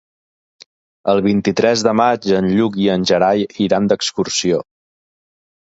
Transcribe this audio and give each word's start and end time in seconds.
El 1.13 1.19
vint-i-tres 1.25 1.83
de 1.89 1.93
maig 2.01 2.25
en 2.39 2.49
Lluc 2.55 2.79
i 2.87 2.89
en 2.97 3.05
Gerai 3.13 3.47
iran 3.67 3.93
d'excursió. 3.93 4.65